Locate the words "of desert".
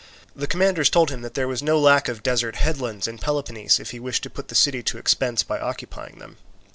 2.07-2.55